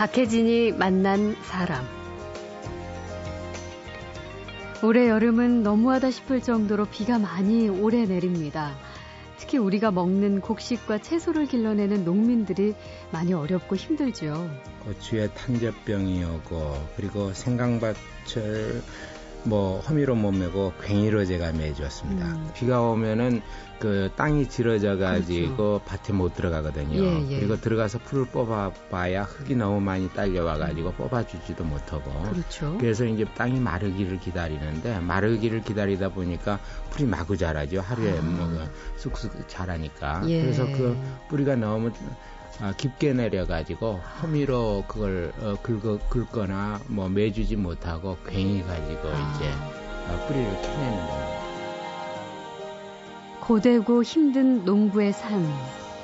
[0.00, 1.84] 박혜진이 만난 사람.
[4.82, 8.74] 올해 여름은 너무하다 싶을 정도로 비가 많이 오래 내립니다.
[9.36, 12.74] 특히 우리가 먹는 곡식과 채소를 길러내는 농민들이
[13.12, 14.50] 많이 어렵고 힘들죠.
[14.84, 18.82] 고추에 탄저병이 오고 그리고 생강밭을
[19.44, 22.26] 뭐 허미로 못 메고 괭이로 제가 매주었습니다.
[22.26, 22.50] 음.
[22.54, 23.40] 비가 오면은
[23.78, 25.82] 그 땅이 질어져 가지고 그렇죠.
[25.86, 27.02] 밭에 못 들어가거든요.
[27.02, 27.38] 예, 예.
[27.38, 32.10] 그리고 들어가서 풀을 뽑아봐야 흙이 너무 많이 딸려와 가지고 뽑아주지도 못하고.
[32.30, 32.76] 그렇죠.
[32.78, 36.60] 그래서 이제 땅이 마르기를 기다리는데 마르기를 기다리다 보니까
[36.90, 37.80] 풀이 마구 자라죠.
[37.80, 38.22] 하루에 아.
[38.22, 40.22] 뭐 쑥쑥 자라니까.
[40.28, 40.42] 예.
[40.42, 40.94] 그래서 그
[41.30, 41.90] 뿌리가 너무
[42.60, 49.34] 아, 깊게 내려가지고 허미로 그걸 어, 긁어, 긁거나 뭐 매주지 못하고 괭이 가지고 아.
[49.34, 49.50] 이제
[50.08, 51.40] 어, 뿌리를 캐내는 겁니다.
[53.40, 55.50] 고되고 힘든 농부의 삶.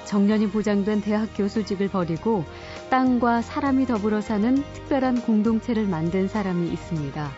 [0.07, 2.45] 정년이 보장된 대학 교수직을 버리고
[2.91, 7.31] 땅과 사람이 더불어 사는 특별한 공동체를 만든 사람이 있습니다.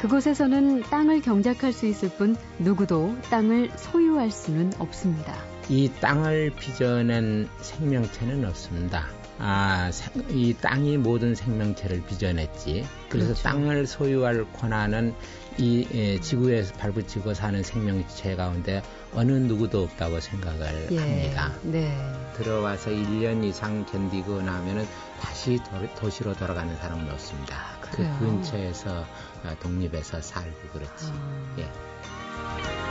[0.00, 5.53] 그곳에서는 땅을 경작할 수 있을 뿐 누구도 땅을 소유할 수는 없습니다.
[5.68, 9.06] 이 땅을 빚어낸 생명체는 없습니다.
[9.38, 9.90] 아,
[10.28, 12.86] 이 땅이 모든 생명체를 빚어냈지.
[13.08, 13.42] 그래서 그렇죠.
[13.42, 15.14] 땅을 소유할 권한은
[15.58, 21.52] 이 예, 지구에서 발붙이고 사는 생명체 가운데 어느 누구도 없다고 생각을 예, 합니다.
[21.62, 21.96] 네.
[22.36, 24.86] 들어와서 1년 이상 견디고 나면은
[25.20, 25.58] 다시
[25.96, 27.56] 도, 시로 돌아가는 사람은 없습니다.
[27.80, 28.16] 그 그래요.
[28.18, 29.06] 그 근처에서
[29.44, 31.06] 아, 독립해서 살고 그렇지.
[31.12, 31.54] 아.
[31.58, 32.83] 예.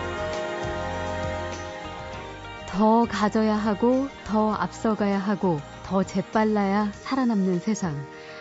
[2.73, 7.95] 더 가져야 하고 더 앞서가야 하고 더 재빨라야 살아남는 세상.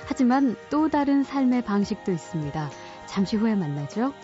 [0.06, 2.70] 하지만 또 다른 삶의 방식도 있습니다.
[3.04, 4.14] 잠시 후에 만나죠.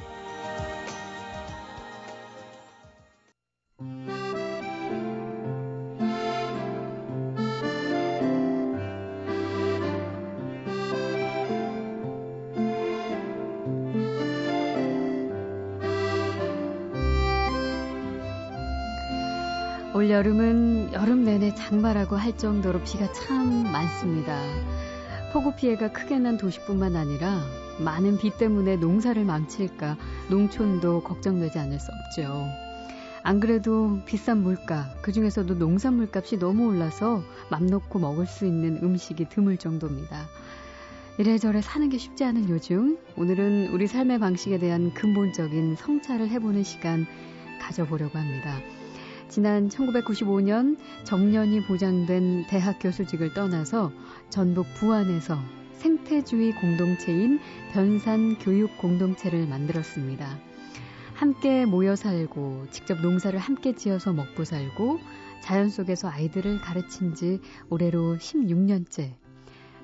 [20.18, 24.36] 여름은 여름 내내 장마라고 할 정도로 비가 참 많습니다.
[25.32, 27.40] 폭우 피해가 크게 난 도시뿐만 아니라
[27.78, 29.96] 많은 비 때문에 농사를 망칠까
[30.28, 32.48] 농촌도 걱정되지 않을 수 없죠.
[33.22, 38.80] 안 그래도 비싼 물가, 그 중에서도 농산물 값이 너무 올라서 맘 놓고 먹을 수 있는
[38.82, 40.26] 음식이 드물 정도입니다.
[41.18, 47.06] 이래저래 사는 게 쉽지 않은 요즘, 오늘은 우리 삶의 방식에 대한 근본적인 성찰을 해보는 시간
[47.60, 48.58] 가져보려고 합니다.
[49.28, 53.92] 지난 1995년 정년이 보장된 대학 교수직을 떠나서
[54.30, 55.38] 전북 부안에서
[55.74, 57.38] 생태주의 공동체인
[57.72, 60.38] 변산 교육 공동체를 만들었습니다.
[61.14, 64.98] 함께 모여 살고 직접 농사를 함께 지어서 먹고 살고
[65.42, 69.14] 자연 속에서 아이들을 가르친 지 올해로 16년째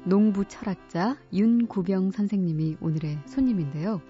[0.05, 4.01] 농부 철학자 윤구병 선생님이 오늘의 손님인데요.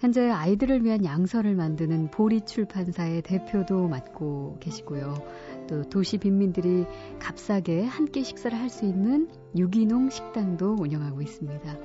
[0.00, 5.14] 현재 아이들을 위한 양서를 만드는 보리 출판사의 대표도 맡고 계시고요.
[5.68, 6.86] 또 도시 빈민들이
[7.18, 11.76] 값싸게 함께 식사를 할 수 있는 유기농 식당도 운영하고 있습니다.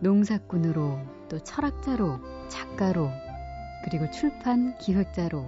[0.00, 0.98] 농사꾼으로
[1.28, 2.18] 또 철학자로
[2.48, 3.08] 작가로
[3.84, 5.46] 그리고 출판 기획자로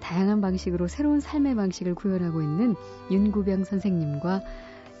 [0.00, 2.74] 다양한 방식으로 새로운 삶의 방식을 구현하고 있는
[3.10, 4.42] 윤구병 선생님과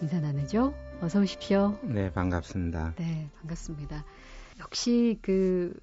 [0.00, 0.72] 인사 나누죠.
[1.00, 1.76] 어서 오십시오.
[1.82, 2.94] 네, 반갑습니다.
[2.96, 4.04] 네, 반갑습니다.
[4.60, 5.74] 역시 그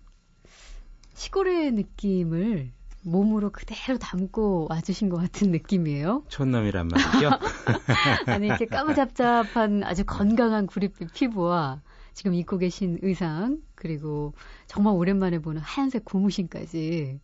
[1.19, 2.71] 시골의 느낌을
[3.03, 6.23] 몸으로 그대로 담고 와주신 것 같은 느낌이에요.
[6.29, 7.29] 촌놈이란 말이죠.
[8.25, 11.81] 아니 이렇게 까무잡잡한 아주 건강한 구릿빛 피부와
[12.13, 14.33] 지금 입고 계신 의상 그리고
[14.67, 17.19] 정말 오랜만에 보는 하얀색 고무신까지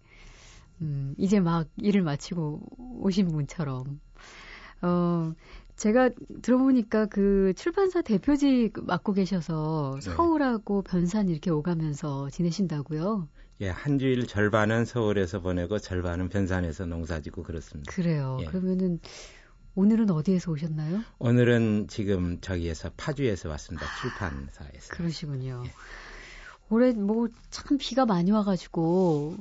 [0.82, 2.64] 음, 이제 막 일을 마치고
[3.00, 4.02] 오신 분처럼
[4.82, 5.34] 어
[5.78, 6.10] 제가
[6.42, 10.02] 들어보니까 그 출판사 대표직 맡고 계셔서 네.
[10.02, 13.30] 서울하고 변산 이렇게 오가면서 지내신다고요?
[13.62, 17.92] 예, 한 주일 절반은 서울에서 보내고 절반은 변산에서 농사짓고 그렇습니다.
[17.92, 18.38] 그래요.
[18.42, 18.46] 예.
[18.46, 19.00] 그러면은
[19.76, 21.02] 오늘은 어디에서 오셨나요?
[21.20, 23.86] 오늘은 지금 저기에서 파주에서 왔습니다.
[23.86, 24.94] 아, 출판사에서.
[24.94, 25.64] 그러시군요.
[25.66, 25.72] 예.
[26.70, 29.38] 올해 뭐 참 비가 많이 와가지고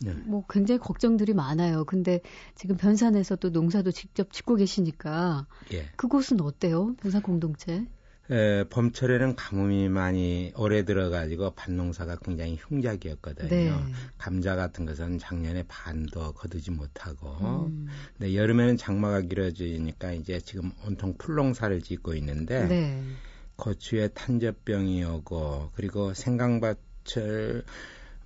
[0.00, 0.12] 네.
[0.26, 1.84] 뭐 굉장히 걱정들이 많아요.
[1.84, 2.20] 근데
[2.54, 5.86] 지금 변산에서 또 농사도 직접 짓고 계시니까 예.
[5.96, 6.94] 그곳은 어때요?
[7.00, 7.86] 변산 공동체?
[8.30, 13.48] 에, 봄철에는 가뭄이 많이 오래 들어가지고 밭농사가 굉장히 흉작이었거든요.
[13.48, 13.72] 네.
[14.18, 17.88] 감자 같은 것은 작년에 반도 거두지 못하고, 음.
[18.16, 23.02] 근데 여름에는 장마가 길어지니까 이제 지금 온통 풀농사를 짓고 있는데, 네.
[23.56, 27.64] 고추에 탄저병이 오고, 그리고 생강밭을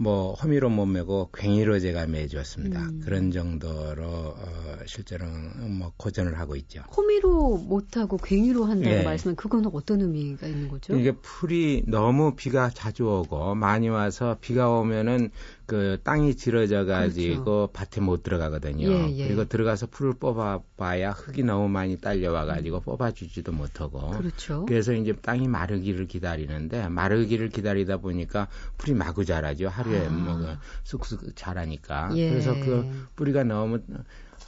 [0.02, 2.81] 뭐 허미로 못 메고 괭이로 제가 매주었습니다.
[2.81, 3.00] 음.
[3.04, 6.82] 그런 정도로 어, 실제로는 뭐 고전을 하고 있죠.
[6.96, 9.04] 허미로 못 하고 괭이로 한다고 네.
[9.04, 10.96] 말씀은 그건 어떤 의미가 있는 거죠?
[10.96, 15.31] 이게 풀이 너무 비가 자주 오고 많이 와서 비가 오면은
[15.67, 17.70] 그 땅이 질어져 가지고 그렇죠.
[17.73, 18.88] 밭에 못 들어가거든요.
[18.88, 19.26] 예, 예.
[19.26, 22.82] 그리고 들어가서 풀을 뽑아봐야 흙이 너무 많이 딸려와 가지고 음.
[22.82, 24.11] 뽑아주지도 못하고.
[24.11, 24.67] 그렇죠.
[24.67, 28.49] 그래서 이제 땅이 마르기를 기다리는데 마르기를 기다리다 보니까
[28.79, 29.69] 풀이 마구 자라죠.
[29.69, 30.11] 하루에 아.
[30.11, 32.11] 뭐그 쑥쑥 자라니까.
[32.17, 32.31] 예.
[32.31, 33.81] 그래서 그 뿌리가 너무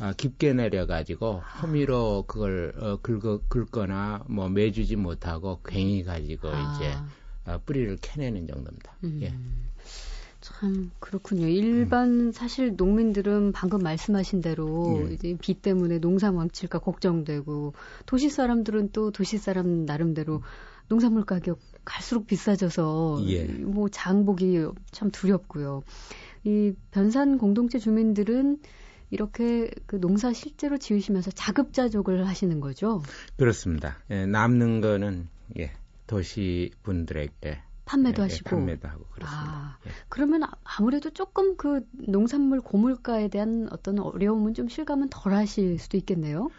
[0.00, 6.74] 아, 깊게 내려가지고 허미로 그걸 어, 긁어, 긁거나 뭐 매주지 못하고 괭이 가지고 아.
[6.74, 6.94] 이제
[7.46, 8.96] 어, 뿌리를 캐내는 정도입니다.
[9.04, 9.18] 음.
[9.22, 9.34] 예.
[10.44, 11.46] 참 그렇군요.
[11.46, 12.32] 일반 음.
[12.32, 15.14] 사실 농민들은 방금 말씀하신 대로 네.
[15.14, 17.72] 이제 비 때문에 농사 망칠까 걱정되고
[18.04, 20.42] 도시 사람들은 또 도시 사람 나름대로
[20.88, 23.44] 농산물 가격 갈수록 비싸져서 예.
[23.46, 25.82] 뭐 장복이 참 두렵고요.
[26.44, 28.58] 이 변산 공동체 주민들은
[29.08, 33.02] 이렇게 그 농사 실제로 지으시면서 자급자족을 하시는 거죠?
[33.38, 33.96] 그렇습니다.
[34.10, 35.26] 예, 남는 거는
[35.58, 35.72] 예,
[36.06, 39.50] 도시 분들에게 판매도 예, 예, 하시고 판매도 하고 그렇습니다.
[39.50, 39.90] 아, 예.
[40.08, 46.50] 그러면 아무래도 조금 그 농산물 고물가에 대한 어떤 어려움은 좀 실감은 덜 하실 수도 있겠네요.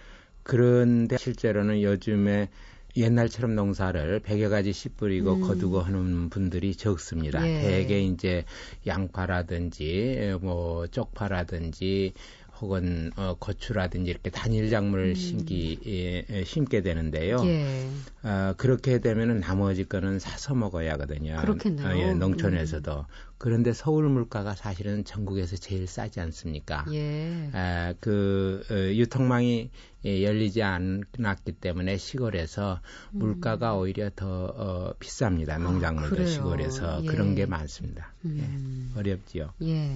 [0.44, 2.50] 그런데 실제로는 요즘에
[2.98, 5.42] 옛날처럼 농사를 100여 가지 씨 뿌리고 음.
[5.42, 7.46] 거두고 하는 분들이 적습니다.
[7.46, 7.60] 예.
[7.60, 8.46] 대개 이제
[8.88, 12.14] 양파라든지 뭐 쪽파라든지
[12.62, 15.16] 혹은 어, 고추라든지 이렇게 단일 작물을 음.
[15.16, 17.38] 심기 예, 심게 되는데요.
[17.46, 17.90] 예.
[18.24, 21.38] 어, 그렇게 되면은 나머지 거는 사서 먹어야 하거든요.
[21.42, 21.88] 그렇겠네요.
[21.88, 23.00] 어, 예, 농촌에서도.
[23.00, 23.04] 음.
[23.38, 26.86] 그런데 서울 물가가 사실은 전국에서 제일 싸지 않습니까?
[26.94, 27.50] 예.
[27.54, 29.70] 아, 그 어, 유통망이
[30.06, 32.80] 예, 열리지 않았기 때문에 시골에서
[33.14, 33.20] 음.
[33.20, 35.52] 물가가 오히려 더 어, 비쌉니다.
[35.52, 37.08] 아, 농작물도 아, 시골에서 예.
[37.08, 38.14] 그런 게 많습니다.
[38.24, 38.92] 음.
[38.96, 39.54] 예, 어렵지요.
[39.64, 39.92] 예.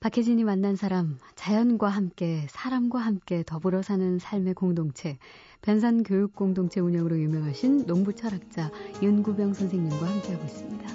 [0.00, 5.18] 박혜진이 만난 사람, 자연과 함께, 사람과 함께 더불어 사는 삶의 공동체,
[5.60, 8.70] 변산 교육 공동체 운영으로 유명하신 농부 철학자
[9.02, 10.88] 윤구병 선생님과 함께하고 있습니다.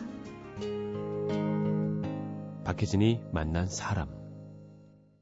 [2.64, 4.08] 박혜진이 만난 사람.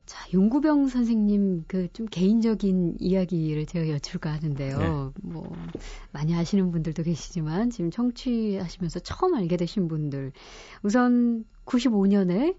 [0.05, 4.77] 자, 윤구병 선생님 그 좀 개인적인 이야기를 제가 여쭐까 하는데요.
[4.77, 4.87] 네.
[5.23, 5.51] 뭐
[6.11, 10.33] 많이 아시는 분들도 계시지만 지금 청취하시면서 처음 알게 되신 분들
[10.83, 12.57] 우선 95년에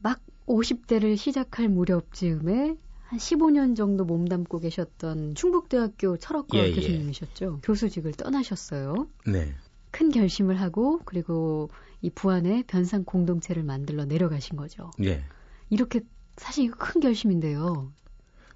[0.00, 6.74] 막 50대를 시작할 무렵쯤에 한 15년 정도 몸담고 계셨던 충북대학교 철학과 예, 예.
[6.74, 7.54] 교수님이셨죠.
[7.56, 7.60] 예.
[7.62, 9.06] 교수직을 떠나셨어요.
[9.26, 9.54] 네.
[9.90, 11.68] 큰 결심을 하고 그리고
[12.00, 14.90] 이 부안의 변상 공동체를 만들러 내려가신 거죠.
[15.04, 15.22] 예.
[15.68, 16.00] 이렇게
[16.36, 17.92] 사실 큰 결심인데요.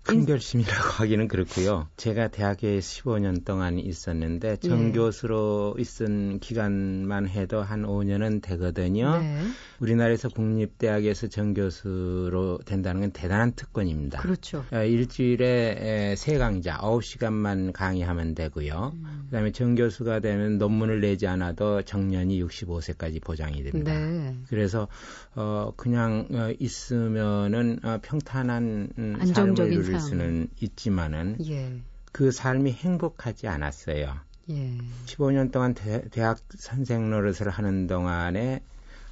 [0.06, 0.72] 큰 결심이라고
[1.02, 1.88] 하기는 그렇고요.
[1.96, 5.82] 제가 대학에 15년 동안 있었는데 정교수로 예.
[5.82, 9.18] 있은 기간만 해도 한 5년은 되거든요.
[9.18, 9.42] 네.
[9.80, 14.20] 우리나라에서 국립대학에서 정교수로 된다는 건 대단한 특권입니다.
[14.20, 14.64] 그렇죠.
[14.72, 18.92] 어, 일주일에 세 강좌 9시간만 강의하면 되고요.
[18.94, 19.22] 음.
[19.26, 23.92] 그다음에 정교수가 되면 논문을 내지 않아도 정년이 65세까지 보장이 됩니다.
[23.92, 24.36] 네.
[24.48, 24.86] 그래서
[25.34, 30.08] 어 그냥 어, 있으면은 어, 평탄한 음, 누릴 참.
[30.08, 31.80] 수는 있지만은 예.
[32.12, 34.14] 그 삶이 행복하지 않았어요.
[34.50, 34.78] 예.
[35.06, 38.62] 15년 동안 대, 학 선생 노릇을 하는 동안에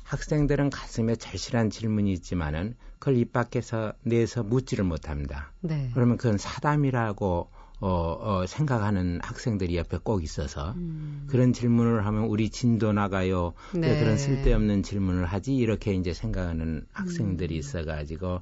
[0.05, 5.51] 학생들은 가슴에 절실한 질문이 있지만은 그걸 입 밖에서 내서 묻지를 못합니다.
[5.61, 5.91] 네.
[5.95, 7.49] 그러면 그건 사담이라고
[7.81, 11.27] 어, 어, 생각하는 학생들이 옆에 꼭 있어서 음.
[11.29, 13.53] 그런 질문을 하면 우리 진도 나가요.
[13.75, 13.99] 네.
[13.99, 17.59] 그런 쓸데없는 질문을 하지 이렇게 이제 생각하는 학생들이 음.
[17.59, 18.41] 있어가지고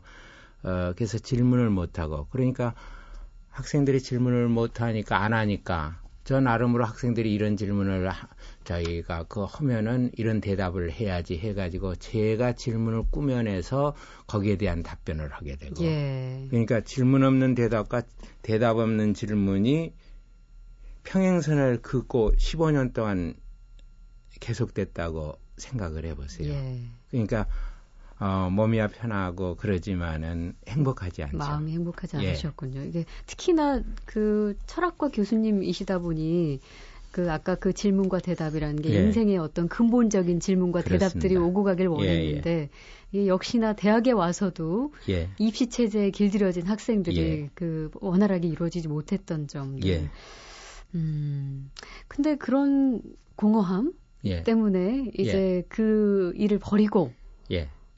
[0.63, 2.75] 어, 그래서 질문을 못하고 그러니까
[3.51, 8.29] 학생들이 질문을 못하니까 안 하니까 저 나름으로 학생들이 이런 질문을 하,
[8.65, 13.95] 저희가 그 하면은 이런 대답을 해야지 해가지고 제가 질문을 꾸며내서
[14.29, 16.47] 거기에 대한 답변을 하게 되고 예.
[16.49, 18.03] 그러니까 질문 없는 대답과
[18.43, 19.95] 대답 없는 질문이
[21.03, 23.35] 평행선을 긋고 15년 동안
[24.39, 26.53] 계속됐다고 생각을 해보세요.
[26.53, 26.83] 예.
[27.11, 27.49] 그러니까
[28.19, 31.37] 어, 몸이야 편하고 그러지만은 행복하지 않죠.
[31.37, 32.29] 마음이 행복하지 예.
[32.29, 32.81] 않으셨군요.
[32.81, 32.87] 예.
[32.87, 36.61] 이게 특히나 그 철학과 교수님이시다 보니
[37.11, 39.03] 그 아까 그 질문과 대답이라는 게 예.
[39.03, 41.09] 인생의 어떤 근본적인 질문과 그렇습니다.
[41.09, 42.71] 대답들이 오고 가길 예, 원했는데
[43.15, 45.29] 예, 역시나 대학에 와서도 예.
[45.39, 47.51] 입시 체제에 길들여진 학생들이 예.
[47.55, 49.89] 그 원활하게 이루어지지 못했던 점들.
[49.91, 50.09] 예.
[50.95, 51.71] 음.
[52.09, 53.03] 근데 그런
[53.37, 53.93] 공허함
[54.45, 57.13] 때문에 이제 그 일을 버리고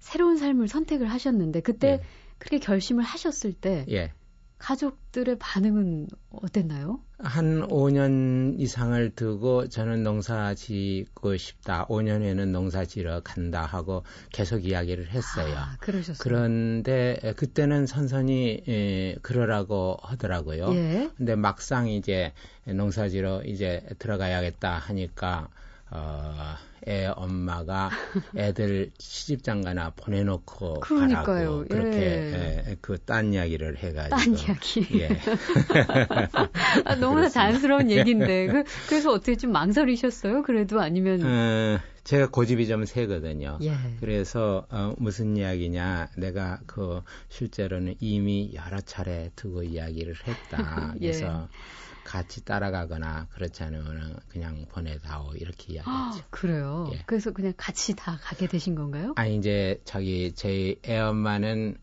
[0.05, 2.03] 새로운 삶을 선택을 하셨는데 그때 예.
[2.39, 4.13] 그렇게 결심을 하셨을 때 예.
[4.59, 7.01] 가족들의 반응은 어땠나요?
[7.19, 11.87] 한 5년 이상을 두고 저는 농사 짓고 싶다.
[11.87, 15.55] 5년에는 농사 지러 간다 하고 계속 이야기를 했어요.
[15.57, 16.19] 아, 그러셨어요.
[16.21, 20.75] 그런데 그때는 선선히 에, 그러라고 하더라고요.
[20.75, 21.11] 예.
[21.17, 22.33] 근데 막상 이제
[22.67, 25.49] 농사 지러 이제 들어가야겠다 하니까
[25.95, 27.89] 어, 애 엄마가
[28.37, 31.25] 애들 시집장가나 보내놓고 그러니까요.
[31.25, 32.65] 가라고 그렇게 예.
[32.69, 34.87] 예, 그딴 이야기를 해가지고 딴 이야기.
[35.01, 35.09] 예.
[36.85, 40.43] 아, 너무나 자연스러운 얘기인데 그, 그래서 어떻게 좀 망설이셨어요?
[40.43, 43.59] 그래도 아니면 어, 제가 고집이 좀 세거든요.
[43.63, 43.75] 예.
[44.01, 50.95] 그래서 어, 무슨 이야기냐 내가 그 실제로는 이미 여러 차례 두고 이야기를 했다.
[50.97, 50.99] 예.
[50.99, 51.94] 그래서 예.
[52.05, 55.91] 같이 따라가거나 그렇지 않으면 그냥 보내다오 이렇게 이야기했죠.
[55.91, 56.91] 아, 그래요.
[56.93, 57.03] 예.
[57.07, 59.13] 그래서 그냥 같이 다 가게 되신 건가요?
[59.17, 61.79] 아니 이제 저기 제 애엄마는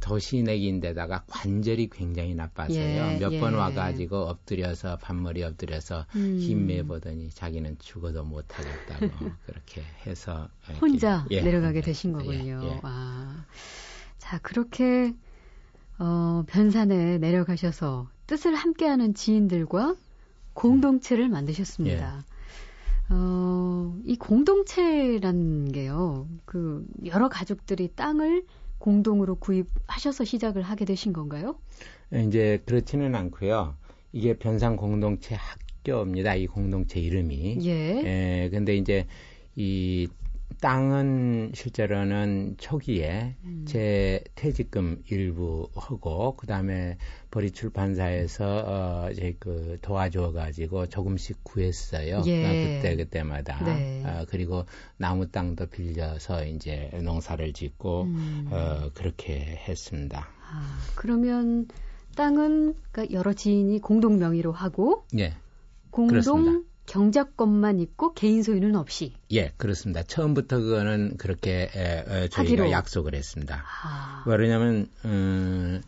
[0.00, 2.78] 도시내기인데다가 관절이 굉장히 나빠서요.
[2.78, 3.56] 예, 몇번 예.
[3.56, 6.38] 와가지고 엎드려서 반머리 엎드려서 음.
[6.40, 10.48] 힘내 보더니 자기는 죽어도 못하겠다고 그렇게 해서
[10.80, 12.60] 혼자 예, 내려가게 되신 거군요.
[12.64, 12.80] 예, 예.
[12.82, 13.44] 아,
[14.18, 15.14] 자 그렇게
[15.98, 19.96] 어, 변산에 내려가셔서 뜻을 함께하는 지인들과
[20.54, 22.18] 공동체를 만드셨습니다.
[22.18, 22.38] 예.
[23.10, 28.44] 어, 이 공동체라는 게요, 그, 여러 가족들이 땅을
[28.78, 31.56] 공동으로 구입하셔서 시작을 하게 되신 건가요?
[32.14, 33.74] 예, 이제 그렇지는 않고요.
[34.12, 36.34] 이게 변상 공동체 학교입니다.
[36.34, 37.58] 이 공동체 이름이.
[37.64, 37.70] 예.
[38.04, 39.06] 예 근데 이제
[39.56, 40.08] 이
[40.60, 43.64] 땅은 실제로는 초기에 음.
[43.66, 46.98] 제 퇴직금 일부 하고 그다음에
[47.30, 52.22] 보리 출판사에서 어 이제 그 도와줘 가지고 조금씩 구했어요.
[52.26, 52.80] 예.
[52.80, 54.02] 그때 그때마다 네.
[54.04, 54.64] 어, 그리고
[54.96, 58.48] 나무 땅도 빌려서 이제 농사를 짓고 음.
[58.50, 59.38] 어 그렇게
[59.68, 60.28] 했습니다.
[60.50, 61.68] 아, 그러면
[62.16, 65.34] 땅은 그러니까 여러 지인이 공동 명의로 하고 예.
[65.90, 66.68] 공동 그렇습니다.
[66.88, 69.12] 경작권만 있고 개인 소유는 없이.
[69.30, 70.02] 예, 그렇습니다.
[70.02, 72.70] 처음부터 그거는 그렇게 에, 에, 저희가 하기로.
[72.70, 73.62] 약속을 했습니다.
[73.84, 74.24] 아.
[74.26, 75.82] 왜냐하면 음,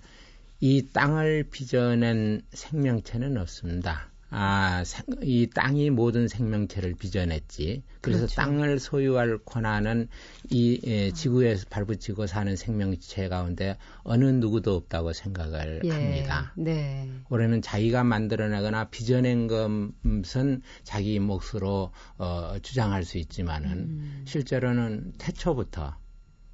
[0.61, 4.10] 이 땅을 빚어낸 생명체는 없습니다.
[4.31, 4.85] 아,
[5.23, 7.83] 이 땅이 모든 생명체를 빚어냈지.
[8.01, 8.35] 그래서 그렇죠.
[8.37, 10.09] 땅을 소유할 권한은
[10.51, 16.53] 이 예, 지구에서 발붙이고 사는 생명체 가운데 어느 누구도 없다고 생각을 예, 합니다.
[16.57, 17.11] 네.
[17.29, 24.23] 올해는 자기가 만들어내거나 빚어낸 것은 자기 몫으로 어, 주장할 수 있지만은 음.
[24.27, 25.97] 실제로는 태초부터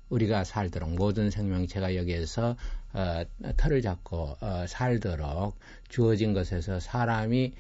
[0.09, 2.57] 우리가 살도록 모든 생명체가 여기에서
[2.93, 3.25] 어,
[3.57, 5.57] 털을 잡고 어, 살도록
[5.89, 7.55] 주어진 것에서 사람이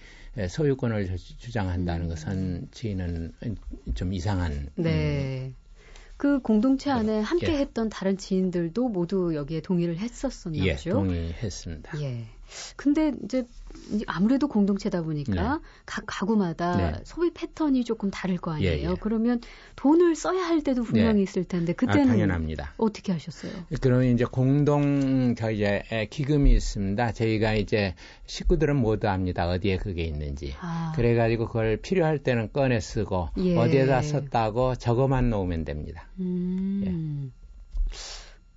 [0.49, 2.09] 소유권을 주장한다는 음.
[2.11, 3.33] 것은 저희는
[3.95, 4.69] 좀 이상한.
[4.77, 5.47] 네.
[5.47, 5.55] 음,
[6.17, 7.59] 그 공동체 안에 함께 예.
[7.59, 10.91] 했던 다른 지인들도 모두 여기에 동의를 했었었나 예, 보죠?
[10.91, 12.01] 동의했습니다.
[12.03, 12.27] 예.
[12.77, 13.45] 근데 이제
[14.07, 15.65] 아무래도 공동체다 보니까 네.
[15.85, 17.01] 각 가구마다 네.
[17.05, 18.89] 소비 패턴이 조금 다를 거 아니에요.
[18.89, 18.95] 예, 예.
[19.01, 19.41] 그러면
[19.77, 21.23] 돈을 써야 할 때도 분명히 네.
[21.23, 22.75] 있을 텐데 아, 그때는 아, 당연합니다.
[22.79, 23.53] 어떻게 하셨어요?
[23.81, 27.13] 그러면 이제 공동 저 이제 기금이 있습니다.
[27.13, 27.95] 저희가 이제
[28.27, 29.49] 식구들은 모두 압니다.
[29.49, 30.55] 어디에 그게 있는지.
[30.61, 30.93] 아.
[30.97, 33.57] 그래가지고 그걸 필요할 때는 꺼내 쓰고 예.
[33.57, 36.09] 어디에다 썼다고 적어만 놓으면 됩니다.
[36.21, 36.83] 음.
[36.87, 37.31] 예.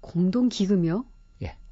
[0.01, 1.05] 공동 기금이요?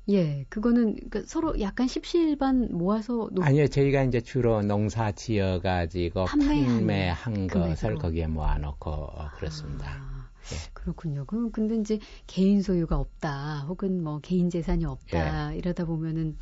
[0.09, 3.43] 예, 그거는 그러니까 서로 약간 십시일반 모아서 놓...
[3.43, 9.89] 아니요, 저희가 이제 주로 농사 지어가지고 판매한, 것을 거기에 모아놓고 어, 그렇습니다.
[9.89, 10.55] 아, 예.
[10.73, 11.25] 그렇군요.
[11.25, 15.57] 그럼 근데 이제 개인 소유가 없다, 혹은 뭐 개인 재산이 없다 예.
[15.57, 16.37] 이러다 보면은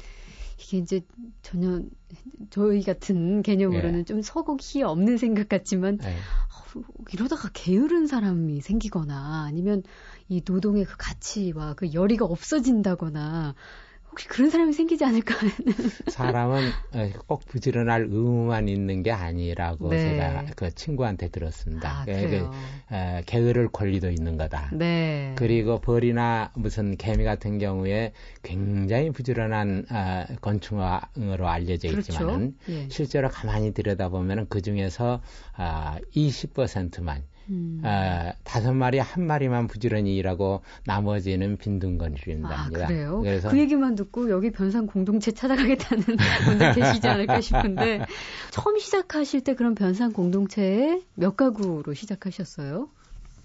[0.59, 1.01] 이게 이제
[1.41, 1.81] 전혀
[2.49, 4.03] 저희 같은 개념으로는 예.
[4.03, 6.09] 좀 서곡이 없는 생각 같지만 예.
[6.09, 6.81] 어,
[7.13, 9.83] 이러다가 게으른 사람이 생기거나 아니면
[10.27, 13.55] 이 노동의 그 가치와 그 열의가 없어진다거나
[14.15, 15.53] 혹시 그런 사람이 생기지 않을까 하는.
[16.07, 16.71] 사람은
[17.27, 19.99] 꼭 부지런할 의무만 있는 게 아니라고 네.
[19.99, 21.89] 제가 그 친구한테 들었습니다.
[21.89, 22.49] 아, 그,
[22.93, 24.69] 에, 게으를 권리도 있는 거다.
[24.73, 25.33] 네.
[25.35, 32.13] 그리고 벌이나 무슨 개미 같은 경우에 굉장히 부지런한 어, 건충으로 알려져 그렇죠.
[32.13, 32.87] 있지만은 예.
[32.87, 35.21] 실제로 가만히 들여다보면 그 중에서
[35.57, 37.81] 어, 20%만 음.
[37.83, 42.83] 아, 다섯 마리 한 마리만 부지런히 일하고 나머지는 빈둥거린답니다.
[42.83, 43.19] 아, 그래요?
[43.21, 46.03] 그래서 그 얘기만 듣고 여기 변상 공동체 찾아가겠다는
[46.45, 48.05] 분들 계시지 않을까 싶은데
[48.51, 52.89] 처음 시작하실 때 그런 변상 공동체에 몇 가구로 시작하셨어요?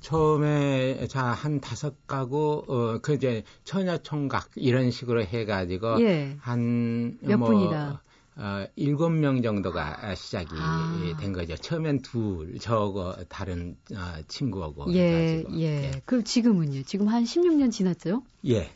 [0.00, 6.36] 처음에 자한 다섯 가구 어그 이제 처녀 총각 이런 식으로 해가지고 예.
[6.40, 8.02] 한몇 뭐, 분이다.
[8.40, 11.16] 어, 일곱 명 정도가 시작이 아.
[11.20, 11.56] 된 거죠.
[11.56, 15.60] 처음엔 둘, 저거 다른 어, 친구하고 예, 해가지고.
[15.60, 15.64] 예.
[15.84, 16.02] 예.
[16.06, 16.84] 그럼 지금은요?
[16.84, 18.22] 지금 한 16년 지났죠?
[18.46, 18.70] 예.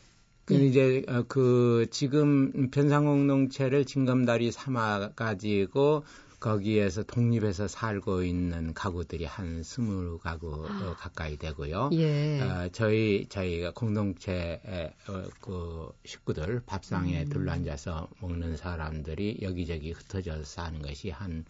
[0.45, 0.65] 그 예.
[0.67, 6.03] 이제 어, 그 지금 변상공동체를 징검다리 삼아 가지고
[6.39, 10.95] 거기에서 독립해서 살고 있는 가구들이 한 스물 가구 아.
[10.97, 11.89] 가까이 되고요.
[11.93, 12.41] 예.
[12.41, 14.61] 어, 저희 저희가 공동체
[15.07, 17.29] 어, 그 식구들 밥상에 음.
[17.29, 21.45] 둘러앉아서 먹는 사람들이 여기저기 흩어져서 사는 것이 한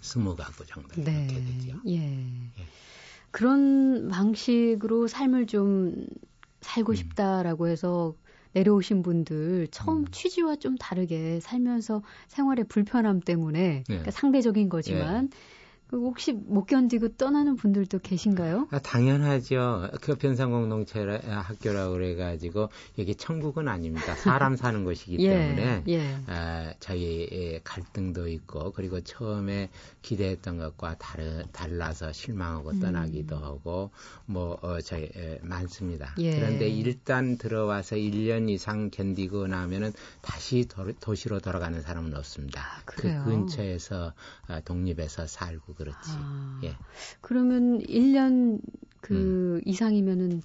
[0.00, 1.26] 스무 가구 정도 네.
[1.30, 1.80] 이렇게 되죠.
[1.88, 1.96] 예.
[1.96, 2.66] 예.
[3.30, 6.06] 그런 방식으로 삶을 좀
[6.60, 6.94] 살고 음.
[6.94, 8.14] 싶다라고 해서
[8.56, 10.04] 내려오신 분들 처음 음.
[10.10, 13.82] 취지와 좀 다르게 살면서 생활의 불편함 때문에 네.
[13.86, 15.36] 그러니까 상대적인 거지만 네.
[15.88, 18.66] 그 혹시 못 견디고 떠나는 분들도 계신가요?
[18.72, 19.90] 아, 당연하죠.
[20.00, 24.14] 그 변상공동체 학교라고 그래가지고 여기 천국은 아닙니다.
[24.16, 26.16] 사람 사는 곳이기 예, 때문에 예.
[26.26, 29.70] 아, 저희 갈등도 있고 그리고 처음에
[30.02, 32.80] 기대했던 것과 다르, 달라서 실망하고 음.
[32.80, 33.90] 떠나기도 하고
[34.24, 36.14] 뭐 어, 저희 에, 많습니다.
[36.18, 36.34] 예.
[36.34, 42.60] 그런데 일단 들어와서 1년 이상 견디고 나면은 다시 도, 시로 돌아가는 사람은 없습니다.
[42.60, 44.12] 아, 그 근처에서
[44.48, 45.98] 아, 독립해서 살고 그렇지.
[46.10, 46.76] 아, 예.
[47.20, 48.60] 그러면 1년
[49.00, 49.60] 그 음.
[49.64, 50.42] 이상이면은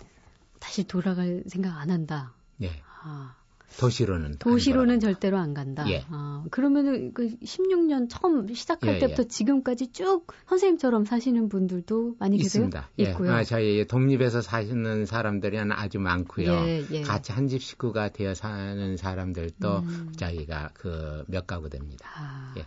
[0.59, 2.33] 다시 돌아갈 생각 안 한다.
[2.61, 2.71] 예.
[3.03, 3.35] 아.
[3.79, 5.89] 도시로는 도시로는 절대로 안 간다.
[5.89, 6.03] 예.
[6.09, 8.99] 아, 그러면은 그 16년 처음 시작할 예, 예.
[8.99, 9.27] 때부터 예.
[9.29, 12.89] 지금까지 쭉 선생님처럼 사시는 분들도 많이 있습니다.
[12.97, 13.07] 계세요?
[13.07, 13.11] 예.
[13.13, 13.31] 있고요.
[13.33, 16.51] 아, 저희 독립해서 사시는 사람들이 아주 많고요.
[16.51, 17.01] 예, 예.
[17.01, 20.11] 같이 한 집 식구가 되어 사는 사람들도 음.
[20.17, 22.05] 저희가 그 몇 가구 됩니다.
[22.17, 22.53] 아.
[22.57, 22.65] 예.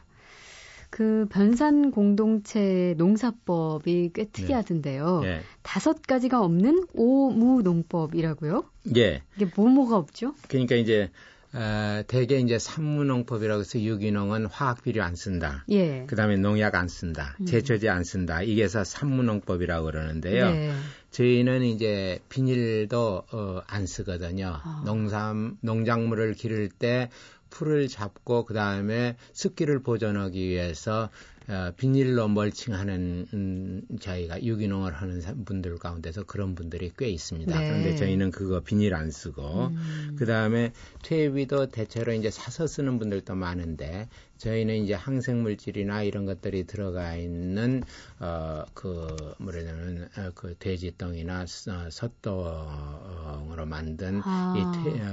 [0.94, 5.20] 그 변산 공동체 농사법이 꽤 특이하던데요.
[5.22, 5.28] 네.
[5.28, 5.40] 예.
[5.62, 8.62] 다섯 가지가 없는 오무농법이라고요?
[8.94, 9.24] 예.
[9.34, 10.36] 이게 뭐뭐가 없죠?
[10.46, 11.10] 그러니까 이제
[11.52, 15.64] 어, 대개 이제 산무농법이라고 해서 유기농은 화학 비료 안 쓴다.
[15.68, 16.04] 예.
[16.06, 17.36] 그다음에 농약 안 쓴다.
[17.40, 17.46] 음.
[17.46, 18.42] 제초제 안 쓴다.
[18.42, 20.50] 이게서 산무농법이라고 그러는데요.
[20.50, 20.72] 네.
[21.10, 24.60] 저희는 이제 비닐도 어, 안 쓰거든요.
[24.62, 24.82] 아.
[24.84, 27.08] 농산 농작물을 기를 때
[27.54, 31.08] 풀을 잡고 그 다음에 습기를 보존하기 위해서
[31.46, 37.61] 어, 비닐로 멀칭하는 음, 저희가 유기농을 하는 분들 가운데서 그런 분들이 꽤 있습니다.
[37.61, 37.68] 네.
[37.68, 40.17] 그런데 저희는 그거 비닐 안 쓰고 음.
[40.19, 47.16] 그 다음에 퇴비도 대체로 이제 사서 쓰는 분들도 많은데 저희는 이제 항생물질이나 이런 것들이 들어가
[47.16, 47.82] 있는
[48.20, 54.54] 어 그 뭐라냐면 어, 그 돼지 똥이나 어, 솥똥으로 만든 아.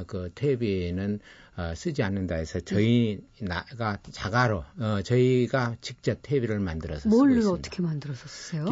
[0.03, 1.19] 이그 어, 퇴비는
[1.57, 7.59] 어, 쓰지 않는다 해서 저희 나가 자가로 어, 저희가 직접 퇴비를 만들어서 뭘 쓰고 있습니다.
[7.59, 8.65] 어떻게 만들어서 쓰세요?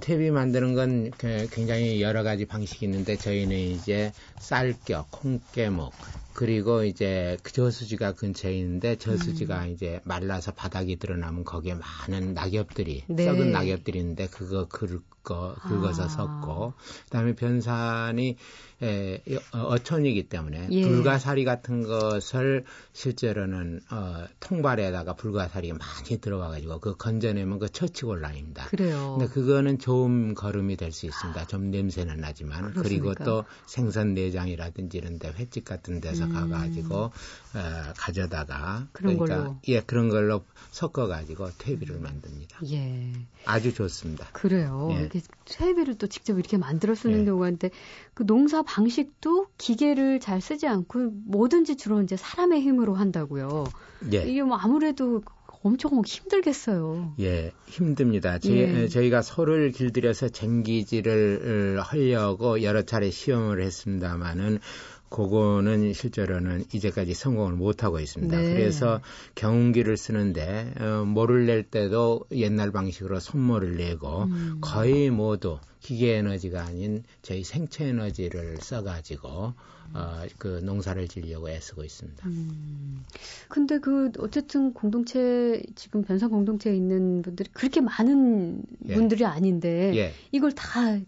[0.00, 5.92] 퇴비 만드는 건그 굉장히 여러 가지 방식이 있는데 저희는 이제 쌀겨, 콩깨목,
[6.38, 9.70] 그리고 이제 그 저수지가 근처에 있는데 저수지가 음.
[9.70, 13.24] 이제 말라서 바닥이 드러나면 거기에 많은 낙엽들이 네.
[13.24, 16.08] 썩은 낙엽들이 있는데 그거 긁어 긁어서 아.
[16.08, 16.74] 섞고
[17.06, 18.36] 그다음에 변산이
[18.80, 19.20] 에,
[19.52, 20.82] 어, 어촌이기 때문에 예.
[20.82, 28.66] 불가사리 같은 것을 실제로는 어, 통발에다가 불가사리가 많이 들어가 가지고 그 건져내면 그 처치곤란입니다.
[28.68, 29.16] 그래요.
[29.18, 31.46] 근데 그거는 좋은 걸음이 될 수 있습니다.
[31.46, 32.82] 좀 냄새는 나지만 그렇습니까?
[32.82, 36.27] 그리고 또 생선 내장이라든지 이런 데 횟집 같은 데서 음.
[36.32, 37.12] 가가지고 어,
[37.96, 42.58] 가져다가 그런 그러니까 걸로 예 그런 걸로 섞어가지고 퇴비를 만듭니다.
[42.70, 43.12] 예.
[43.44, 44.26] 아주 좋습니다.
[44.32, 44.88] 그래요.
[44.92, 45.00] 예.
[45.00, 47.24] 이렇게 퇴비를 또 직접 이렇게 만들어 쓰는 예.
[47.24, 47.70] 경우가 있는데
[48.14, 53.64] 그 농사 방식도 기계를 잘 쓰지 않고 뭐든지 주로 이제 사람의 힘으로 한다고요.
[54.12, 54.22] 예.
[54.28, 55.22] 이게 뭐 아무래도
[55.62, 57.14] 엄청 힘들겠어요.
[57.20, 58.38] 예, 힘듭니다.
[58.38, 58.88] 제, 예.
[58.88, 64.60] 저희가 소를 길들여서 쟁기질을 하려고 여러 차례 시험을 했습니다마는
[65.10, 68.36] 그거는 실제로는 이제까지 성공을 못하고 있습니다.
[68.36, 68.52] 네.
[68.52, 69.00] 그래서
[69.34, 74.58] 경운기를 쓰는데 어, 모를 낼 때도 옛날 방식으로 손모를 내고 음.
[74.60, 79.54] 거의 모두 기계 에너지가 아닌 저희 생체 에너지를 써가지고
[79.94, 82.28] 어, 그 농사를 지려고 애쓰고 있습니다.
[82.28, 83.04] 음.
[83.48, 88.94] 근데 그 어쨌든 공동체 지금 변산 공동체에 있는 분들이 그렇게 많은 예.
[88.94, 90.12] 분들이 아닌데 예.
[90.30, 90.98] 이걸 다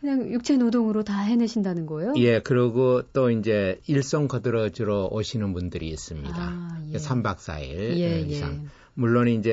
[0.00, 2.14] 그냥 육체 노동으로 다 해내신다는 거예요?
[2.16, 6.34] 예, 그리고 또 이제 일성 거들어주러 오시는 분들이 있습니다.
[6.36, 6.96] 아, 예.
[6.96, 8.62] 3박 4일 예, 이상.
[8.64, 8.80] 예.
[8.94, 9.52] 물론 이제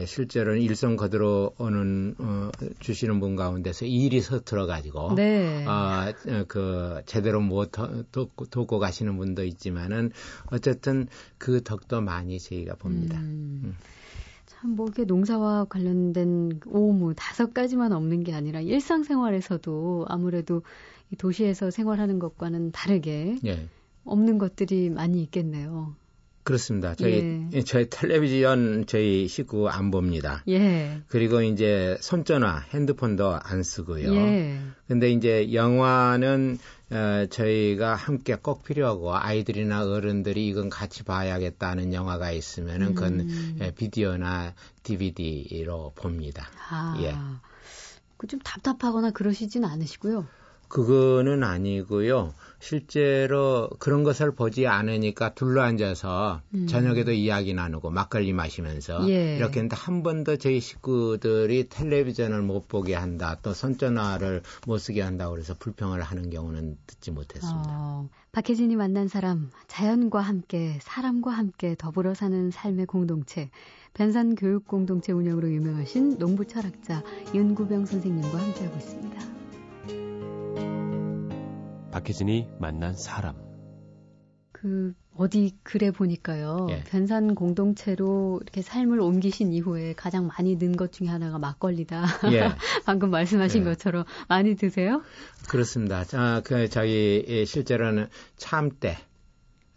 [0.00, 2.50] 에, 실제로는 일성 거들어 오는 어,
[2.80, 5.64] 주시는 분 가운데서 일이 서툴어 가지고 네.
[5.66, 6.12] 어,
[6.48, 7.70] 그 제대로 못
[8.10, 10.10] 돕고, 돕고 가시는 분도 있지만은
[10.46, 11.06] 어쨌든
[11.38, 13.18] 그 덕도 많이 저희가 봅니다.
[13.18, 13.60] 음.
[13.64, 13.76] 음.
[14.60, 20.62] 참뭐 이게 농사와 관련된 오무 다섯 가지만 없는 게 아니라 일상생활에서도 아무래도
[21.10, 23.68] 이 도시에서 생활하는 것과는 다르게 예.
[24.04, 25.94] 없는 것들이 많이 있겠네요.
[26.48, 26.94] 그렇습니다.
[26.94, 27.62] 저희 예.
[27.62, 30.42] 저희 텔레비전 저희 식구 안 봅니다.
[30.48, 31.02] 예.
[31.08, 34.14] 그리고 이제 손전화, 핸드폰도 안 쓰고요.
[34.14, 34.58] 예.
[34.86, 36.58] 근데 이제 영화는
[36.90, 43.58] 어, 저희가 함께 꼭 필요하고 아이들이나 어른들이 이건 같이 봐야겠다는 영화가 있으면은 그건 음.
[43.60, 46.48] 예, 비디오나 DVD로 봅니다.
[46.70, 46.96] 아.
[47.02, 47.14] 예.
[48.16, 50.26] 그 좀 답답하거나 그러시진 않으시고요.
[50.68, 52.34] 그거는 아니고요.
[52.60, 56.66] 실제로 그런 것을 보지 않으니까 둘러앉아서 음.
[56.66, 59.36] 저녁에도 이야기 나누고 막걸리 마시면서 예.
[59.36, 65.34] 이렇게 했는데 한 번도 저희 식구들이 텔레비전을 못 보게 한다 또 손전화를 못 쓰게 한다고
[65.34, 67.68] 그래서 불평을 하는 경우는 듣지 못했습니다.
[67.68, 73.50] 어, 박혜진이 만난 사람 자연과 함께 사람과 함께 더불어 사는 삶의 공동체
[73.94, 77.02] 변산 교육 공동체 운영으로 유명하신 농부 철학자
[77.34, 79.47] 윤구병 선생님과 함께하고 있습니다.
[81.98, 83.34] 박혜진이 만난 사람.
[84.52, 86.68] 그 어디 글에 보니까요.
[86.70, 86.84] 예.
[86.84, 92.04] 변산 공동체로 이렇게 삶을 옮기신 이후에 가장 많이 는 것 중에 하나가 막걸리다.
[92.32, 92.50] 예.
[92.86, 93.64] 방금 말씀하신 예.
[93.64, 95.02] 것처럼 많이 드세요?
[95.48, 96.04] 그렇습니다.
[96.14, 98.96] 아, 그 저희 실제로는 참 때,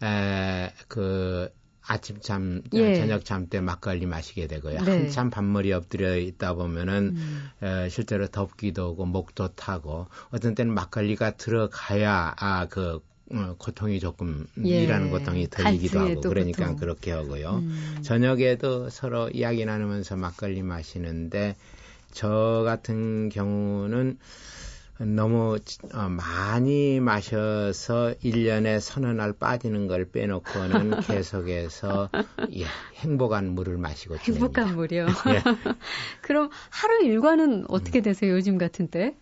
[0.04, 1.50] 에, 그
[1.86, 2.96] 아침 잠, 예.
[2.96, 4.82] 저녁 잠 때 막걸리 마시게 되고요.
[4.82, 4.92] 네.
[4.92, 7.50] 한참 밥머리 엎드려 있다 보면은 음.
[7.64, 13.02] 에, 실제로 덥기도 하고 목도 타고 어떤 때는 막걸리가 들어가야 아 그
[13.34, 14.84] 어, 고통이 조금 예.
[14.84, 16.76] 일하는 고통이 덜리기도 하고 그러니까 고통.
[16.78, 17.60] 그렇게 하고요.
[17.64, 17.98] 음.
[18.02, 21.56] 저녁에도 서로 이야기 나누면서 막걸리 마시는데
[22.12, 24.18] 저 같은 경우는
[25.06, 25.58] 너무
[25.94, 32.10] 어, 많이 마셔서 1년에 서너 날 빠지는 걸 빼놓고는 계속해서
[32.56, 34.62] 예, 행복한 물을 마시고 지냅니다.
[34.62, 35.08] 행복한 물이요?
[35.34, 35.42] 예.
[36.22, 38.04] 그럼 하루 일과는 어떻게 음.
[38.04, 39.16] 되세요, 요즘 같은 때?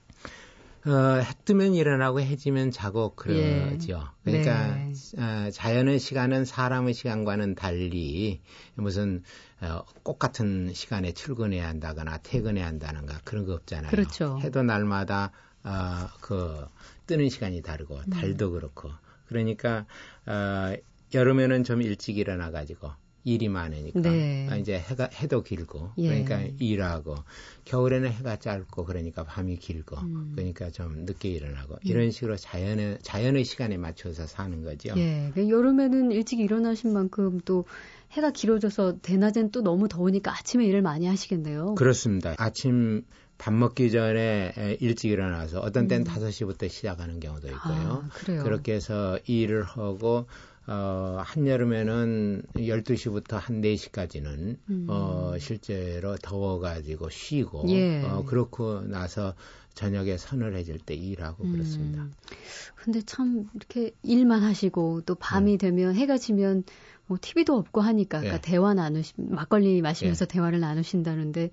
[0.85, 3.93] 어, 해 뜨면 일어나고 해지면 자고 그러죠.
[3.93, 4.07] 예.
[4.23, 4.93] 그러니까 네.
[5.17, 8.41] 어, 자연의 시간은 사람의 시간과는 달리
[8.75, 9.23] 무슨
[9.61, 13.91] 어, 똑같은 시간에 출근해야 한다거나 퇴근해야 한다는가 그런 거 없잖아요.
[13.91, 14.39] 그렇죠.
[14.41, 15.31] 해도 날마다
[15.63, 16.65] 아, 그
[17.07, 18.09] 뜨는 시간이 다르고 음.
[18.09, 18.89] 달도 그렇고
[19.27, 19.85] 그러니까
[20.25, 20.75] 아,
[21.13, 22.91] 여름에는 좀 일찍 일어나 가지고
[23.23, 24.47] 일이 많으니까 네.
[24.49, 26.07] 아, 이제 해가 해도 길고 예.
[26.07, 27.17] 그러니까 일하고
[27.65, 30.31] 겨울에는 해가 짧고 그러니까 밤이 길고 음.
[30.35, 31.79] 그러니까 좀 늦게 일어나고 음.
[31.83, 34.93] 이런 식으로 자연의 자연의 시간에 맞춰서 사는 거죠.
[34.97, 35.31] 예.
[35.33, 37.65] 그 여름에는 일찍 일어나신 만큼 또
[38.13, 41.75] 해가 길어져서 대낮엔 또 너무 더우니까 아침에 일을 많이 하시겠네요.
[41.75, 42.33] 그렇습니다.
[42.37, 43.03] 아침
[43.39, 46.13] 밥 먹기 전에 일찍 일어나서 어떤 때는 음.
[46.13, 48.03] 5시부터 시작하는 경우도 있고요.
[48.05, 50.27] 아, 그렇게 해서 일을 하고
[50.67, 54.85] 어, 한여름에는 12시부터 한 4시까지는 음.
[54.87, 58.03] 어, 실제로 더워가지고 쉬고 예.
[58.03, 59.33] 어, 그렇고 나서
[59.73, 61.53] 저녁에 서늘해질 때 일하고 음.
[61.53, 62.07] 그렇습니다.
[62.75, 65.57] 근데 참 이렇게 일만 하시고 또 밤이 네.
[65.57, 66.65] 되면 해가 지면
[67.07, 68.41] 뭐 TV도 없고 하니까 그러니까 예.
[68.41, 70.27] 대화 나누시 막걸리 마시면서 예.
[70.27, 71.51] 대화를 나누신다는데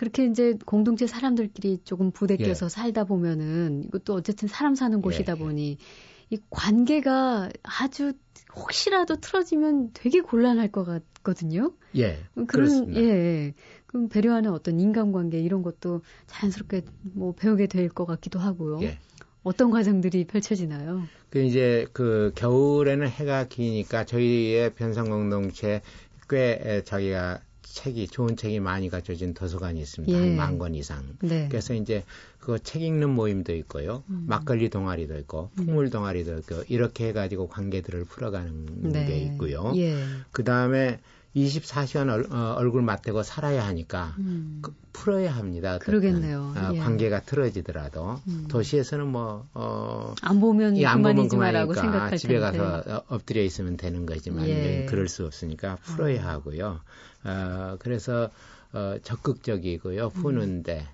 [0.00, 2.68] 그렇게 이제 공동체 사람들끼리 조금 부대껴서 예.
[2.70, 5.36] 살다 보면은 이것도 어쨌든 사람 사는 곳이다 예.
[5.36, 5.76] 보니
[6.30, 8.14] 이 관계가 아주
[8.56, 11.74] 혹시라도 틀어지면 되게 곤란할 것 같거든요.
[11.96, 12.16] 예.
[12.32, 12.98] 그런 그렇습니다.
[12.98, 13.52] 예.
[13.84, 18.80] 그럼 배려하는 어떤 인간관계 이런 것도 자연스럽게 뭐 배우게 될 것 같기도 하고요.
[18.80, 18.96] 예.
[19.42, 21.02] 어떤 과정들이 펼쳐지나요?
[21.28, 25.82] 그 이제 그 겨울에는 해가 기니까 저희의 변상 공동체
[26.26, 30.12] 꽤 자기가 책이 좋은 책이 많이 갖춰진 도서관이 있습니다.
[30.16, 30.20] 예.
[30.20, 31.04] 한만 권 이상.
[31.20, 31.46] 네.
[31.50, 32.04] 그래서 이제
[32.38, 34.02] 그 책 읽는 모임도 있고요.
[34.10, 34.24] 음.
[34.28, 35.90] 막걸리 동아리도 있고 풍물 음.
[35.90, 39.06] 동아리도 있고 이렇게 해 가지고 관계들을 풀어가는 네.
[39.06, 39.72] 게 있고요.
[39.76, 39.96] 예.
[40.32, 41.00] 그다음에
[41.36, 44.58] 24시간 얼, 어, 얼굴 맞대고 살아야 하니까 음.
[44.62, 45.78] 그, 풀어야 합니다.
[45.78, 46.52] 그러겠네요.
[46.56, 46.78] 어, 예.
[46.78, 48.46] 관계가 틀어지더라도 음.
[48.48, 52.58] 도시에서는 뭐 어, 안 보면 예, 안 보면 그만이라고 생각할 집에 텐데.
[52.58, 54.86] 가서 엎드려 있으면 되는 거지만 예.
[54.88, 56.28] 그럴 수 없으니까 풀어야 어.
[56.30, 56.80] 하고요.
[57.24, 58.30] 어, 그래서
[58.72, 60.06] 어, 적극적이고요.
[60.06, 60.10] 음.
[60.10, 60.86] 푸는데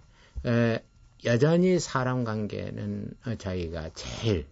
[0.45, 0.51] 음.
[0.51, 0.85] 에,
[1.25, 4.47] 여전히 사람 관계는 저희가 제일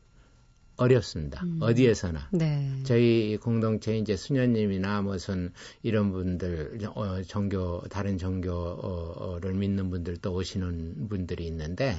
[0.76, 1.42] 어렵습니다.
[1.44, 1.58] 음.
[1.60, 2.28] 어디에서나.
[2.32, 2.82] 네.
[2.84, 11.46] 저희 공동체 이제 수녀님이나 무슨 이런 분들 어, 종교 다른 종교를 믿는 분들도 오시는 분들이
[11.46, 11.96] 있는데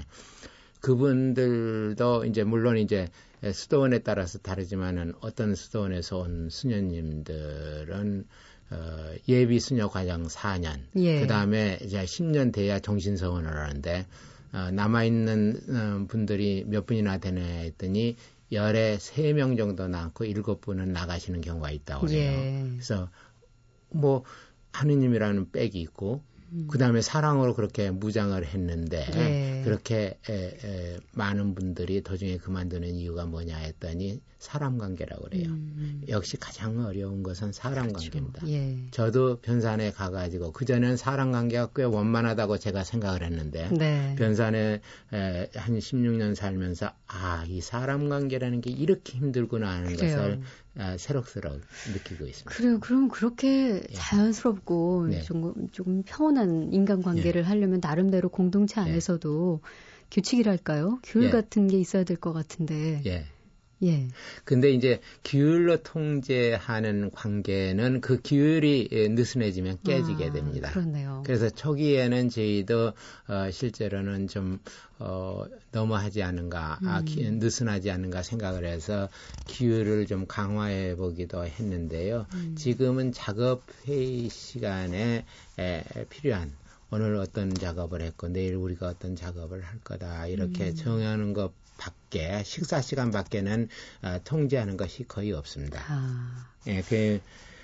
[0.81, 3.07] 그분들도 이제 물론 이제
[3.53, 8.25] 수도원에 따라서 다르지만은 어떤 수도원에서 온 수녀님들은
[8.71, 11.21] 어, 예비 수녀 과정 4년, 예.
[11.21, 14.05] 그 다음에 이제 10년 돼야 정신 서원을 하는데
[14.53, 18.15] 어, 남아 있는 어, 분들이 몇 분이나 되나 했더니
[18.51, 22.31] 열에 세명 정도 남고 일곱 분은 나가시는 경우가 있다고 해요.
[22.31, 22.67] 예.
[22.71, 23.09] 그래서
[23.89, 24.23] 뭐
[24.71, 26.34] 하느님이라는 백이 있고 음.
[26.67, 29.61] 그 다음에 사랑으로 그렇게 무장을 했는데 네.
[29.63, 35.47] 그렇게 에, 에, 많은 분들이 도중에 그만두는 이유가 뭐냐 했더니 사람 관계라고 그래요.
[35.47, 36.03] 음.
[36.07, 38.11] 역시 가장 어려운 것은 사람 그렇죠.
[38.11, 38.47] 관계입니다.
[38.47, 38.77] 예.
[38.91, 44.15] 저도 변산에 가가지고 그전에는 사람 관계가 꽤 원만하다고 제가 생각을 했는데 네.
[44.17, 44.81] 변산에
[45.13, 50.15] 에, 한 16년 살면서 아, 이 사람 관계라는 게 이렇게 힘들구나 하는 그래요.
[50.15, 50.41] 것을
[50.77, 51.61] 아, 새록새록
[51.93, 52.49] 느끼고 있습니다.
[52.49, 52.79] 그래요.
[52.79, 53.93] 그럼 그렇게 예.
[53.93, 55.21] 자연스럽고 네.
[55.21, 57.45] 조금, 조금 평온한 인간관계를 예.
[57.45, 58.85] 하려면 나름대로 공동체 예.
[58.85, 59.69] 안에서도 예.
[60.11, 60.99] 규칙이랄까요?
[61.03, 61.29] 규율 예.
[61.29, 63.01] 같은 게 있어야 될 것 같은데.
[63.83, 63.87] 예.
[63.87, 64.07] 예.
[64.43, 70.71] 근데 이제 규율로 통제하는 관계는 그 규율이 예, 느슨해지면 깨지게 아, 됩니다.
[70.71, 71.23] 그렇네요.
[71.25, 72.93] 그래서 초기에는 저희도
[73.27, 74.59] 어, 실제로는 좀
[74.99, 76.87] 어, 너무하지 않은가, 아, 음.
[76.87, 79.09] 아, 기, 느슨하지 않은가 생각을 해서
[79.47, 82.27] 규율을 좀 강화해 보기도 했는데요.
[82.33, 82.55] 음.
[82.57, 85.25] 지금은 작업 회의 시간에
[85.59, 86.53] 에, 필요한
[86.95, 90.75] 오늘 어떤 작업을 했고 내일 우리가 어떤 작업을 할 거다 이렇게 음.
[90.75, 93.67] 정하는 것 밖에 식사 시간 밖에는
[94.01, 95.83] 어, 통제하는 것이 거의 없습니다.
[95.89, 96.49] 아.
[96.67, 97.19] 예, 그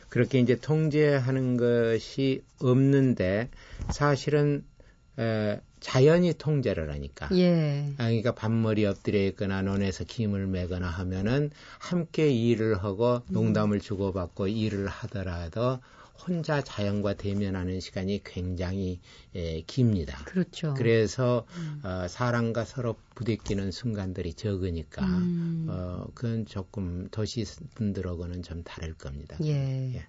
[0.10, 3.50] 그렇게 이제 통제하는 것이 없는데
[3.90, 4.66] 사실은
[5.18, 7.30] 에, 자연이 통제를 하니까.
[7.32, 7.94] 예.
[8.00, 14.88] 아, 그러니까 밥머리 엎드려 있거나 논에서 김을 매거나 하면은 함께 일을 하고 농담을 주고받고 일을
[14.88, 15.80] 하더라도
[16.28, 19.00] 혼자 자연과 대면하는 시간이 굉장히
[19.36, 20.24] 에, 깁니다.
[20.26, 20.74] 그렇죠.
[20.76, 21.82] 그래서 음.
[21.84, 25.66] 어, 사람과 서로 부딪히는 순간들이 적으니까 음.
[25.70, 29.38] 어, 그건 조금 도시 분들하고는 좀 다를 겁니다.
[29.44, 29.94] 예.
[29.96, 30.08] 예.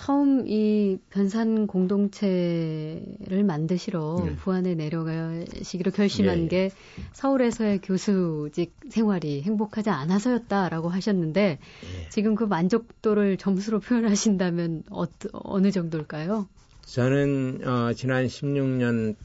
[0.00, 4.36] 처음 이 변산 공동체를 만드시러 네.
[4.36, 6.48] 부안에 내려가시기로 결심한 네.
[6.48, 6.70] 게
[7.12, 12.08] 서울에서의 교수직 생활이 행복하지 않아서였다라고 하셨는데 네.
[12.08, 16.48] 지금 그 만족도를 점수로 표현하신다면 어, 어느 정도일까요?
[16.86, 19.16] 저는 어, 지난 16년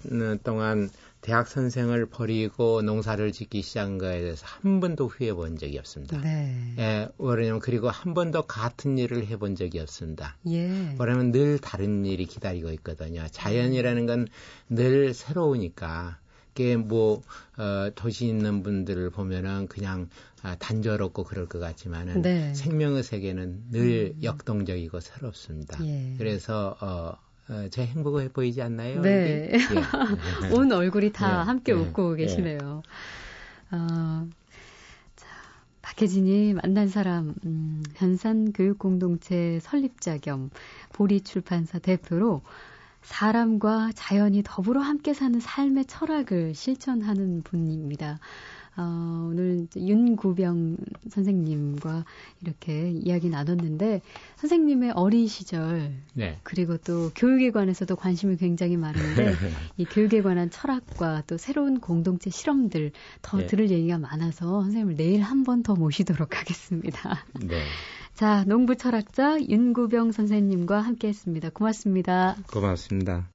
[0.43, 0.89] 동안
[1.25, 6.21] 대학 선생을 버리고 농사를 짓기 시작한 거에 대해서 한 번도 후회해 본 적이 없습니다.
[6.21, 6.75] 네.
[6.77, 10.37] 예, 왜냐면 그리고 한 번도 같은 일을 해본 적이 없습니다.
[10.49, 10.95] 예.
[10.99, 13.25] 왜냐면 늘 다른 일이 기다리고 있거든요.
[13.31, 14.27] 자연이라는 건
[14.69, 16.19] 늘 새로우니까.
[16.53, 17.21] 그게 뭐,
[17.57, 20.09] 어, 도시 있는 분들을 보면은 그냥
[20.41, 22.53] 아, 단조롭고 그럴 것 같지만은 네.
[22.53, 24.23] 생명의 세계는 늘 음.
[24.23, 25.83] 역동적이고 새롭습니다.
[25.85, 26.13] 예.
[26.17, 27.17] 그래서, 어,
[27.49, 29.01] 어, 제 행복해 보이지 않나요?
[29.01, 29.51] 네.
[30.51, 30.55] 예.
[30.55, 31.45] 온 얼굴이 다 예.
[31.45, 31.75] 함께 예.
[31.75, 32.23] 웃고 예.
[32.23, 32.81] 계시네요.
[33.71, 34.27] 어,
[35.15, 35.27] 자,
[35.81, 40.49] 박혜진이 만난 사람, 음, 현산교육공동체 설립자 겸
[40.93, 42.41] 보리출판사 대표로
[43.03, 48.19] 사람과 자연이 더불어 함께 사는 삶의 철학을 실천하는 분입니다.
[48.77, 50.77] 어, 오늘 윤구병
[51.09, 52.05] 선생님과
[52.41, 54.01] 이렇게 이야기 나눴는데
[54.37, 56.39] 선생님의 어린 시절 네.
[56.43, 59.33] 그리고 또 교육에 관해서도 관심이 굉장히 많은데
[59.77, 63.45] 이 교육에 관한 철학과 또 새로운 공동체 실험들 더 네.
[63.47, 67.25] 들을 얘기가 많아서 선생님을 내일 한 번 더 모시도록 하겠습니다.
[67.41, 67.63] 네.
[68.13, 71.49] 자, 농부 철학자 윤구병 선생님과 함께 했습니다.
[71.49, 72.35] 고맙습니다.
[72.51, 73.34] 고맙습니다.